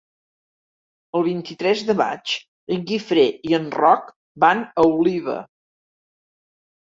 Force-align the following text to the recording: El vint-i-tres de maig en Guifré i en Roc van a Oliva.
El 1.17 1.23
vint-i-tres 1.27 1.81
de 1.89 1.95
maig 1.99 2.31
en 2.75 2.87
Guifré 2.91 3.25
i 3.49 3.55
en 3.57 3.69
Roc 3.81 4.09
van 4.45 4.63
a 4.85 4.89
Oliva. 4.95 5.37